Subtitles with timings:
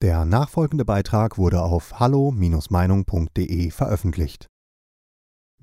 [0.00, 4.46] Der nachfolgende Beitrag wurde auf hallo-meinung.de veröffentlicht.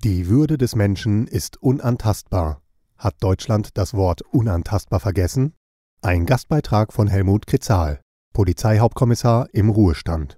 [0.04, 2.60] Die Würde des Menschen ist unantastbar.
[2.98, 5.54] Hat Deutschland das Wort unantastbar vergessen?
[6.02, 8.02] Ein Gastbeitrag von Helmut Kritzal,
[8.34, 10.36] Polizeihauptkommissar im Ruhestand.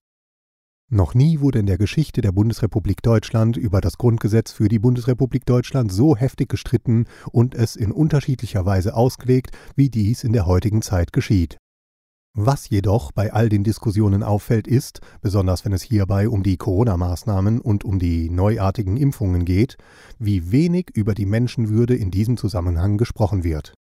[0.88, 5.44] Noch nie wurde in der Geschichte der Bundesrepublik Deutschland über das Grundgesetz für die Bundesrepublik
[5.44, 10.82] Deutschland so heftig gestritten und es in unterschiedlicher Weise ausgelegt, wie dies in der heutigen
[10.82, 11.58] Zeit geschieht.
[12.40, 17.60] Was jedoch bei all den Diskussionen auffällt, ist, besonders wenn es hierbei um die Corona-Maßnahmen
[17.60, 19.76] und um die neuartigen Impfungen geht,
[20.20, 23.74] wie wenig über die Menschenwürde in diesem Zusammenhang gesprochen wird.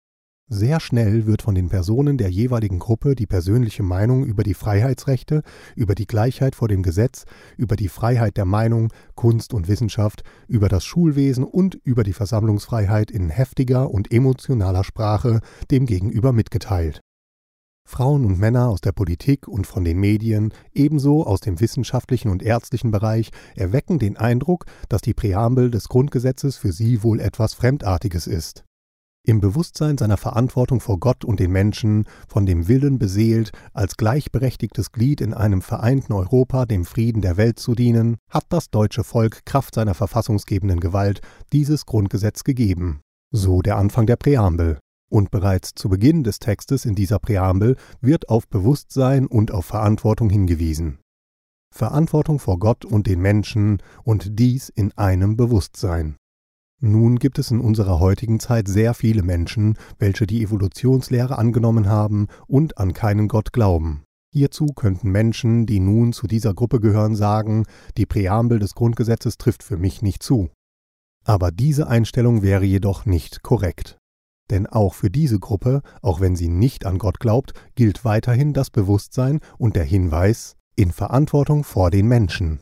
[0.48, 5.42] Sehr schnell wird von den Personen der jeweiligen Gruppe die persönliche Meinung über die Freiheitsrechte,
[5.74, 7.24] über die Gleichheit vor dem Gesetz,
[7.56, 13.10] über die Freiheit der Meinung, Kunst und Wissenschaft, über das Schulwesen und über die Versammlungsfreiheit
[13.10, 15.40] in heftiger und emotionaler Sprache
[15.72, 17.00] dem Gegenüber mitgeteilt.
[17.86, 22.42] Frauen und Männer aus der Politik und von den Medien, ebenso aus dem wissenschaftlichen und
[22.42, 28.26] ärztlichen Bereich, erwecken den Eindruck, dass die Präambel des Grundgesetzes für sie wohl etwas Fremdartiges
[28.26, 28.64] ist.
[29.26, 34.92] Im Bewusstsein seiner Verantwortung vor Gott und den Menschen, von dem Willen beseelt, als gleichberechtigtes
[34.92, 39.46] Glied in einem vereinten Europa dem Frieden der Welt zu dienen, hat das deutsche Volk
[39.46, 41.22] Kraft seiner verfassungsgebenden Gewalt
[41.54, 43.00] dieses Grundgesetz gegeben.
[43.30, 44.78] So der Anfang der Präambel.
[45.10, 50.30] Und bereits zu Beginn des Textes in dieser Präambel wird auf Bewusstsein und auf Verantwortung
[50.30, 50.98] hingewiesen.
[51.74, 56.16] Verantwortung vor Gott und den Menschen und dies in einem Bewusstsein.
[56.80, 62.28] Nun gibt es in unserer heutigen Zeit sehr viele Menschen, welche die Evolutionslehre angenommen haben
[62.46, 64.04] und an keinen Gott glauben.
[64.32, 67.64] Hierzu könnten Menschen, die nun zu dieser Gruppe gehören, sagen,
[67.96, 70.50] die Präambel des Grundgesetzes trifft für mich nicht zu.
[71.24, 73.96] Aber diese Einstellung wäre jedoch nicht korrekt.
[74.50, 78.70] Denn auch für diese Gruppe, auch wenn sie nicht an Gott glaubt, gilt weiterhin das
[78.70, 82.60] Bewusstsein und der Hinweis in Verantwortung vor den Menschen.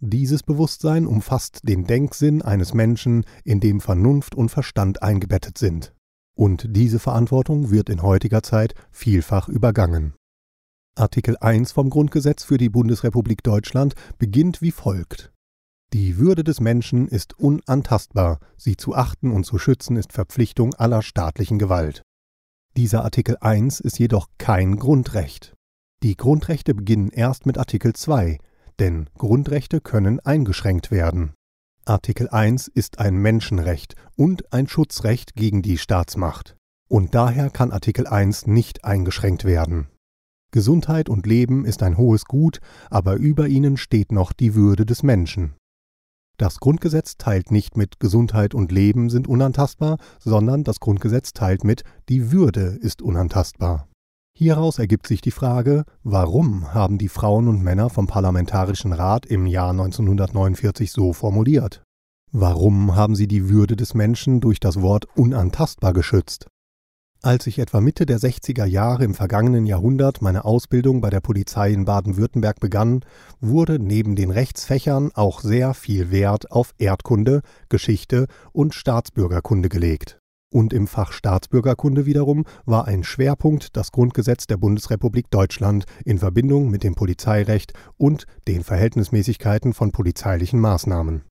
[0.00, 5.94] Dieses Bewusstsein umfasst den Denksinn eines Menschen, in dem Vernunft und Verstand eingebettet sind.
[6.34, 10.14] Und diese Verantwortung wird in heutiger Zeit vielfach übergangen.
[10.96, 15.31] Artikel 1 vom Grundgesetz für die Bundesrepublik Deutschland beginnt wie folgt.
[15.92, 21.02] Die Würde des Menschen ist unantastbar, sie zu achten und zu schützen ist Verpflichtung aller
[21.02, 22.02] staatlichen Gewalt.
[22.78, 25.52] Dieser Artikel 1 ist jedoch kein Grundrecht.
[26.02, 28.38] Die Grundrechte beginnen erst mit Artikel 2,
[28.78, 31.34] denn Grundrechte können eingeschränkt werden.
[31.84, 36.56] Artikel 1 ist ein Menschenrecht und ein Schutzrecht gegen die Staatsmacht.
[36.88, 39.88] Und daher kann Artikel 1 nicht eingeschränkt werden.
[40.52, 45.02] Gesundheit und Leben ist ein hohes Gut, aber über ihnen steht noch die Würde des
[45.02, 45.54] Menschen.
[46.42, 51.84] Das Grundgesetz teilt nicht mit Gesundheit und Leben sind unantastbar, sondern das Grundgesetz teilt mit
[52.08, 53.86] die Würde ist unantastbar.
[54.36, 59.46] Hieraus ergibt sich die Frage, warum haben die Frauen und Männer vom Parlamentarischen Rat im
[59.46, 61.84] Jahr 1949 so formuliert?
[62.32, 66.48] Warum haben sie die Würde des Menschen durch das Wort unantastbar geschützt?
[67.24, 71.70] Als ich etwa Mitte der 60er Jahre im vergangenen Jahrhundert meine Ausbildung bei der Polizei
[71.70, 73.04] in Baden-Württemberg begann,
[73.40, 80.18] wurde neben den Rechtsfächern auch sehr viel Wert auf Erdkunde, Geschichte und Staatsbürgerkunde gelegt.
[80.52, 86.70] Und im Fach Staatsbürgerkunde wiederum war ein Schwerpunkt das Grundgesetz der Bundesrepublik Deutschland in Verbindung
[86.70, 91.22] mit dem Polizeirecht und den Verhältnismäßigkeiten von polizeilichen Maßnahmen.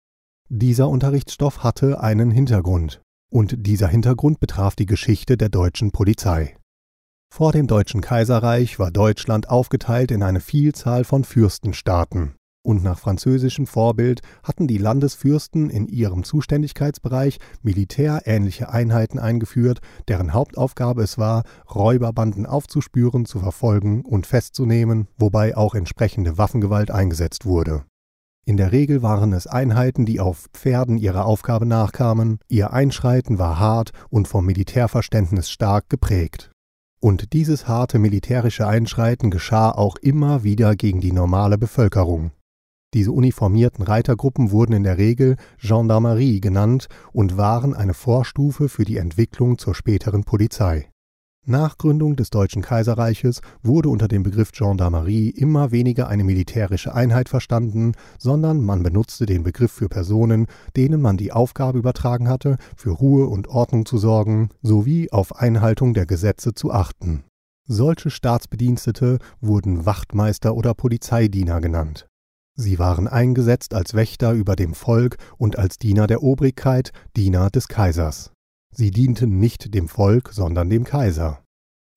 [0.48, 3.02] Dieser Unterrichtsstoff hatte einen Hintergrund
[3.32, 6.58] und dieser Hintergrund betraf die Geschichte der deutschen Polizei.
[7.34, 13.66] Vor dem Deutschen Kaiserreich war Deutschland aufgeteilt in eine Vielzahl von Fürstenstaaten, und nach französischem
[13.66, 21.44] Vorbild hatten die Landesfürsten in ihrem Zuständigkeitsbereich militärähnliche Einheiten eingeführt, deren Hauptaufgabe es war,
[21.74, 27.84] Räuberbanden aufzuspüren, zu verfolgen und festzunehmen, wobei auch entsprechende Waffengewalt eingesetzt wurde.
[28.46, 33.60] In der Regel waren es Einheiten, die auf Pferden ihrer Aufgabe nachkamen, ihr Einschreiten war
[33.60, 36.52] hart und vom Militärverständnis stark geprägt.
[37.00, 42.32] Und dieses harte militärische Einschreiten geschah auch immer wieder gegen die normale Bevölkerung.
[42.94, 48.98] Diese uniformierten Reitergruppen wurden in der Regel Gendarmerie genannt und waren eine Vorstufe für die
[48.98, 50.91] Entwicklung zur späteren Polizei.
[51.48, 57.30] Nach Gründung des Deutschen Kaiserreiches wurde unter dem Begriff Gendarmerie immer weniger eine militärische Einheit
[57.30, 60.46] verstanden, sondern man benutzte den Begriff für Personen,
[60.76, 65.96] denen man die Aufgabe übertragen hatte, für Ruhe und Ordnung zu sorgen sowie auf Einhaltung
[65.96, 67.24] der Gesetze zu achten.
[67.68, 72.06] Solche Staatsbedienstete wurden Wachtmeister oder Polizeidiener genannt.
[72.56, 77.68] Sie waren eingesetzt als Wächter über dem Volk und als Diener der Obrigkeit, Diener des
[77.68, 78.32] Kaisers.
[78.74, 81.44] Sie dienten nicht dem Volk, sondern dem Kaiser.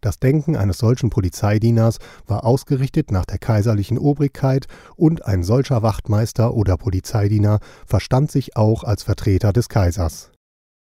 [0.04, 4.66] Das Denken eines solchen Polizeidieners war ausgerichtet nach der kaiserlichen Obrigkeit
[4.96, 10.30] und ein solcher Wachtmeister oder Polizeidiener verstand sich auch als Vertreter des Kaisers.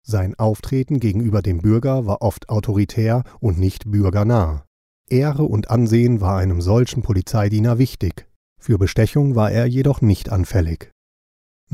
[0.06, 4.66] Sein Auftreten gegenüber dem Bürger war oft autoritär und nicht bürgernah.
[5.08, 8.28] Ehre und Ansehen war einem solchen Polizeidiener wichtig.
[8.60, 10.90] Für Bestechung war er jedoch nicht anfällig.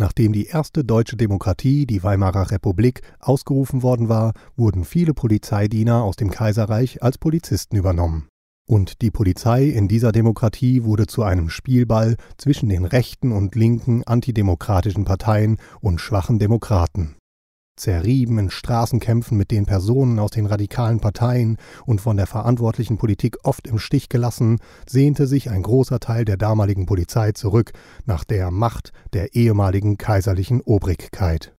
[0.00, 6.16] Nachdem die erste deutsche Demokratie, die Weimarer Republik, ausgerufen worden war, wurden viele Polizeidiener aus
[6.16, 8.26] dem Kaiserreich als Polizisten übernommen.
[8.66, 14.02] Und die Polizei in dieser Demokratie wurde zu einem Spielball zwischen den rechten und linken
[14.04, 17.16] antidemokratischen Parteien und schwachen Demokraten
[17.76, 21.56] zerrieben in Straßenkämpfen mit den Personen aus den radikalen Parteien
[21.86, 26.36] und von der verantwortlichen Politik oft im Stich gelassen, sehnte sich ein großer Teil der
[26.36, 27.72] damaligen Polizei zurück
[28.04, 31.54] nach der Macht der ehemaligen kaiserlichen Obrigkeit.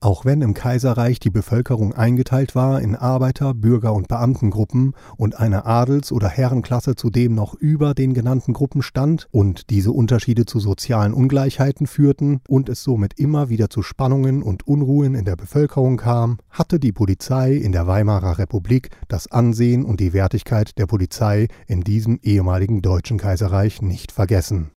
[0.00, 5.66] Auch wenn im Kaiserreich die Bevölkerung eingeteilt war in Arbeiter-, Bürger- und Beamtengruppen und eine
[5.66, 11.12] Adels- oder Herrenklasse zudem noch über den genannten Gruppen stand und diese Unterschiede zu sozialen
[11.12, 16.38] Ungleichheiten führten und es somit immer wieder zu Spannungen und Unruhen in der Bevölkerung kam,
[16.48, 21.80] hatte die Polizei in der Weimarer Republik das Ansehen und die Wertigkeit der Polizei in
[21.80, 24.70] diesem ehemaligen deutschen Kaiserreich nicht vergessen.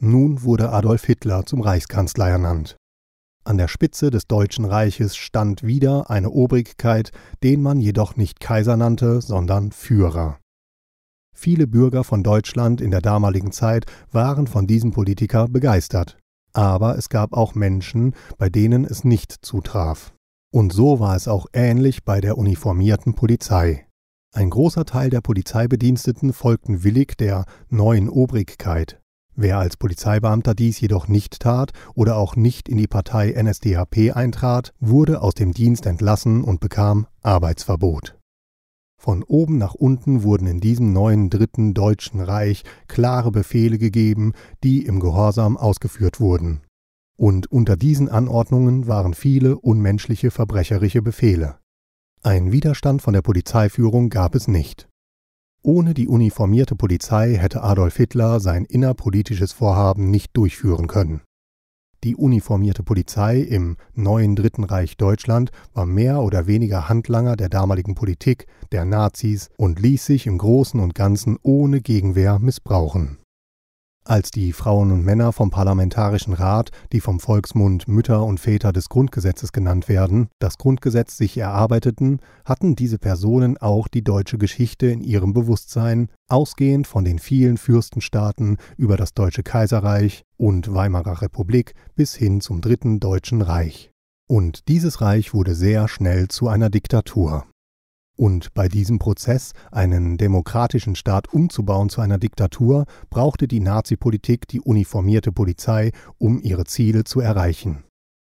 [0.00, 2.78] Nun wurde Adolf Hitler zum Reichskanzler ernannt.
[3.48, 7.12] An der Spitze des Deutschen Reiches stand wieder eine Obrigkeit,
[7.42, 10.38] den man jedoch nicht Kaiser nannte, sondern Führer.
[11.34, 16.18] Viele Bürger von Deutschland in der damaligen Zeit waren von diesem Politiker begeistert.
[16.52, 20.12] Aber es gab auch Menschen, bei denen es nicht zutraf.
[20.52, 23.86] Und so war es auch ähnlich bei der uniformierten Polizei.
[24.34, 29.00] Ein großer Teil der Polizeibediensteten folgten willig der neuen Obrigkeit,
[29.40, 34.74] Wer als Polizeibeamter dies jedoch nicht tat oder auch nicht in die Partei NSDAP eintrat,
[34.80, 38.18] wurde aus dem Dienst entlassen und bekam Arbeitsverbot.
[39.00, 44.32] Von oben nach unten wurden in diesem neuen Dritten Deutschen Reich klare Befehle gegeben,
[44.64, 46.62] die im Gehorsam ausgeführt wurden.
[47.16, 51.60] Und unter diesen Anordnungen waren viele unmenschliche verbrecherische Befehle.
[52.24, 54.88] Ein Widerstand von der Polizeiführung gab es nicht.
[55.68, 61.20] Ohne die uniformierte Polizei hätte Adolf Hitler sein innerpolitisches Vorhaben nicht durchführen können.
[62.04, 67.94] Die uniformierte Polizei im neuen Dritten Reich Deutschland war mehr oder weniger Handlanger der damaligen
[67.94, 73.18] Politik der Nazis und ließ sich im Großen und Ganzen ohne Gegenwehr missbrauchen
[74.08, 78.88] als die Frauen und Männer vom Parlamentarischen Rat, die vom Volksmund Mütter und Väter des
[78.88, 85.02] Grundgesetzes genannt werden, das Grundgesetz sich erarbeiteten, hatten diese Personen auch die deutsche Geschichte in
[85.02, 92.14] ihrem Bewusstsein, ausgehend von den vielen Fürstenstaaten über das Deutsche Kaiserreich und Weimarer Republik bis
[92.14, 93.90] hin zum Dritten Deutschen Reich.
[94.26, 97.46] Und dieses Reich wurde sehr schnell zu einer Diktatur.
[98.18, 104.60] Und bei diesem Prozess, einen demokratischen Staat umzubauen zu einer Diktatur, brauchte die Nazi-Politik die
[104.60, 107.84] uniformierte Polizei, um ihre Ziele zu erreichen.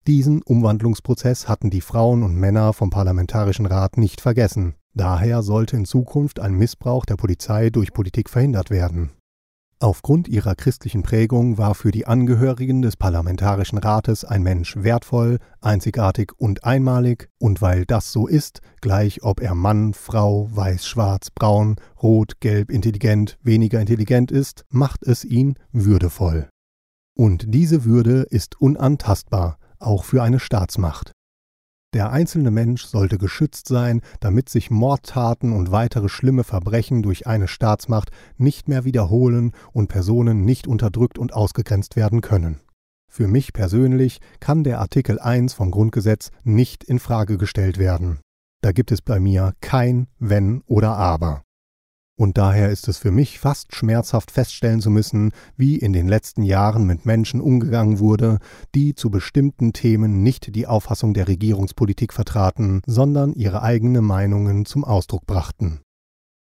[0.06, 4.76] Diesen Umwandlungsprozess hatten die Frauen und Männer vom Parlamentarischen Rat nicht vergessen.
[4.94, 9.10] Daher sollte in Zukunft ein Missbrauch der Polizei durch Politik verhindert werden.
[9.82, 16.34] Aufgrund ihrer christlichen Prägung war für die Angehörigen des Parlamentarischen Rates ein Mensch wertvoll, einzigartig
[16.38, 21.78] und einmalig, und weil das so ist, gleich ob er Mann, Frau, weiß, schwarz, braun,
[22.00, 26.48] rot, gelb, intelligent, weniger intelligent ist, macht es ihn würdevoll.
[27.18, 31.12] Und diese Würde ist unantastbar, auch für eine Staatsmacht.
[31.94, 37.50] Der einzelne Mensch sollte geschützt sein, damit sich Mordtaten und weitere schlimme Verbrechen durch eine
[37.50, 42.62] Staatsmacht nicht mehr wiederholen und Personen nicht unterdrückt und ausgegrenzt werden können.
[43.10, 48.22] Für mich persönlich kann der Artikel 1 vom Grundgesetz nicht in Frage gestellt werden.
[48.62, 51.44] Da gibt es bei mir kein Wenn oder Aber.
[52.22, 56.44] Und daher ist es für mich fast schmerzhaft feststellen zu müssen, wie in den letzten
[56.44, 58.38] Jahren mit Menschen umgegangen wurde,
[58.76, 64.84] die zu bestimmten Themen nicht die Auffassung der Regierungspolitik vertraten, sondern ihre eigenen Meinungen zum
[64.84, 65.80] Ausdruck brachten.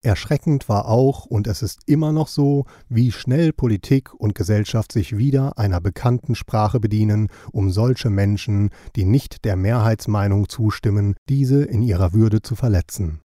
[0.02, 5.16] Erschreckend war auch, und es ist immer noch so, wie schnell Politik und Gesellschaft sich
[5.16, 11.80] wieder einer bekannten Sprache bedienen, um solche Menschen, die nicht der Mehrheitsmeinung zustimmen, diese in
[11.80, 13.24] ihrer Würde zu verletzen.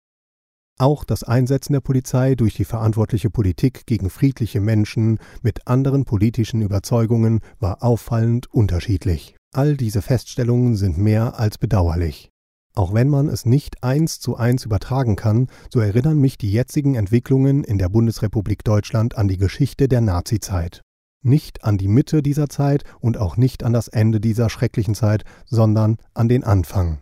[0.77, 6.61] Auch das Einsetzen der Polizei durch die verantwortliche Politik gegen friedliche Menschen mit anderen politischen
[6.61, 9.37] Überzeugungen war auffallend unterschiedlich.
[9.53, 12.29] All diese Feststellungen sind mehr als bedauerlich.
[12.75, 16.95] Auch wenn man es nicht eins zu eins übertragen kann, so erinnern mich die jetzigen
[16.95, 20.81] Entwicklungen in der Bundesrepublik Deutschland an die Geschichte der Nazizeit.
[21.23, 25.23] Nicht an die Mitte dieser Zeit und auch nicht an das Ende dieser schrecklichen Zeit,
[25.45, 26.99] sondern an den Anfang.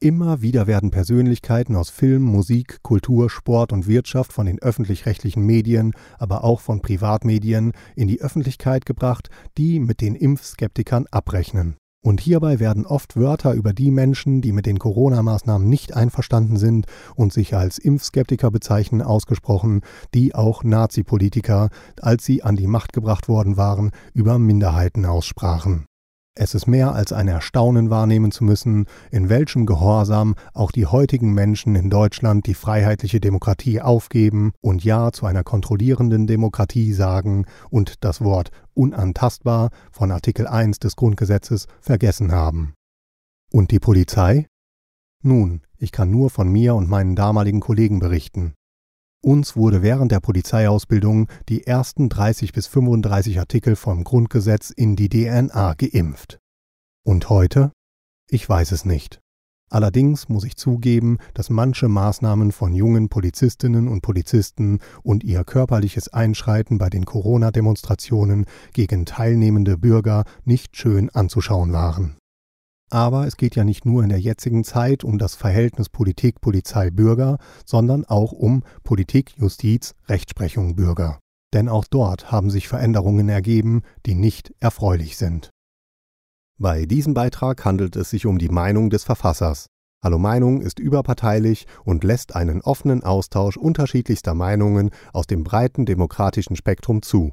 [0.00, 5.92] Immer wieder werden Persönlichkeiten aus Film, Musik, Kultur, Sport und Wirtschaft von den öffentlich-rechtlichen Medien,
[6.18, 11.74] aber auch von Privatmedien in die Öffentlichkeit gebracht, die mit den Impfskeptikern abrechnen.
[12.00, 16.86] Und hierbei werden oft Wörter über die Menschen, die mit den Corona-Maßnahmen nicht einverstanden sind
[17.16, 19.80] und sich als Impfskeptiker bezeichnen, ausgesprochen,
[20.14, 25.86] die auch Nazi-Politiker, als sie an die Macht gebracht worden waren, über Minderheiten aussprachen.
[26.40, 31.34] Es ist mehr als ein Erstaunen wahrnehmen zu müssen, in welchem Gehorsam auch die heutigen
[31.34, 38.04] Menschen in Deutschland die freiheitliche Demokratie aufgeben und Ja zu einer kontrollierenden Demokratie sagen und
[38.04, 42.74] das Wort unantastbar von Artikel 1 des Grundgesetzes vergessen haben.
[43.50, 44.46] Und die Polizei?
[45.24, 48.54] Nun, ich kann nur von mir und meinen damaligen Kollegen berichten.
[49.20, 55.08] Uns wurde während der Polizeiausbildung die ersten 30 bis 35 Artikel vom Grundgesetz in die
[55.08, 56.38] DNA geimpft.
[57.04, 57.72] Und heute?
[58.30, 59.20] Ich weiß es nicht.
[59.70, 66.08] Allerdings muss ich zugeben, dass manche Maßnahmen von jungen Polizistinnen und Polizisten und ihr körperliches
[66.08, 72.16] Einschreiten bei den Corona-Demonstrationen gegen teilnehmende Bürger nicht schön anzuschauen waren.
[72.90, 76.90] Aber es geht ja nicht nur in der jetzigen Zeit um das Verhältnis Politik, Polizei,
[76.90, 81.18] Bürger, sondern auch um Politik, Justiz, Rechtsprechung, Bürger.
[81.52, 85.50] Denn auch dort haben sich Veränderungen ergeben, die nicht erfreulich sind.
[86.58, 89.66] Bei diesem Beitrag handelt es sich um die Meinung des Verfassers.
[90.02, 96.56] Hallo Meinung ist überparteilich und lässt einen offenen Austausch unterschiedlichster Meinungen aus dem breiten demokratischen
[96.56, 97.32] Spektrum zu.